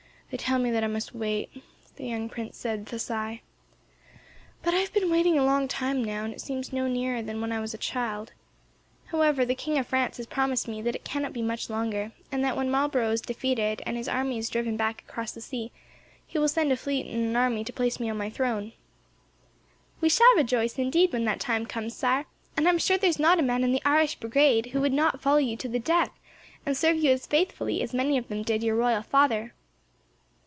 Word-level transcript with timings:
"They 0.31 0.37
all 0.37 0.43
tell 0.45 0.59
me 0.59 0.71
that 0.71 0.81
I 0.83 0.87
must 0.87 1.13
wait," 1.13 1.61
the 1.97 2.05
young 2.07 2.29
prince 2.29 2.55
said, 2.55 2.79
with 2.85 2.93
a 2.93 2.99
sigh, 2.99 3.41
"but 4.63 4.73
I 4.73 4.77
have 4.77 4.93
been 4.93 5.11
waiting 5.11 5.37
a 5.37 5.43
long 5.43 5.67
time 5.67 6.01
now, 6.01 6.23
and 6.23 6.33
it 6.33 6.39
seems 6.39 6.71
no 6.71 6.87
nearer 6.87 7.21
than 7.21 7.41
when 7.41 7.51
I 7.51 7.59
was 7.59 7.73
a 7.73 7.77
child. 7.77 8.31
However, 9.07 9.43
the 9.43 9.55
King 9.55 9.77
of 9.77 9.87
France 9.87 10.15
has 10.15 10.25
promised 10.25 10.69
me 10.69 10.81
that 10.83 10.95
it 10.95 11.03
cannot 11.03 11.33
be 11.33 11.41
much 11.41 11.69
longer; 11.69 12.13
and 12.31 12.45
that, 12.45 12.55
when 12.55 12.71
Marlborough 12.71 13.11
is 13.11 13.19
defeated, 13.19 13.81
and 13.85 13.97
his 13.97 14.07
army 14.07 14.39
driven 14.43 14.77
back 14.77 15.01
across 15.01 15.33
the 15.33 15.41
sea, 15.41 15.73
he 16.25 16.39
will 16.39 16.47
send 16.47 16.71
a 16.71 16.77
fleet 16.77 17.05
and 17.07 17.25
an 17.25 17.35
army 17.35 17.65
to 17.65 17.73
place 17.73 17.99
me 17.99 18.09
on 18.09 18.15
my 18.17 18.29
throne." 18.29 18.71
"We 19.99 20.07
shall 20.07 20.27
all 20.29 20.37
rejoice, 20.37 20.79
indeed, 20.79 21.11
when 21.11 21.25
that 21.25 21.41
time 21.41 21.65
comes, 21.65 21.93
Sire; 21.93 22.23
and 22.55 22.67
I 22.69 22.69
am 22.69 22.77
sure 22.79 22.97
there 22.97 23.09
is 23.09 23.19
not 23.19 23.39
a 23.41 23.43
man 23.43 23.65
in 23.65 23.73
the 23.73 23.83
Irish 23.83 24.15
Brigade 24.15 24.67
who 24.67 24.79
will 24.79 24.91
not 24.91 25.19
follow 25.19 25.39
you 25.39 25.57
to 25.57 25.67
the 25.67 25.77
death, 25.77 26.17
and 26.65 26.77
serve 26.77 26.95
you 26.95 27.11
as 27.11 27.27
faithfully 27.27 27.81
as 27.81 27.93
many 27.93 28.17
of 28.17 28.29
them 28.29 28.43
did 28.43 28.63
your 28.63 28.77
royal 28.77 29.01
father." 29.03 29.51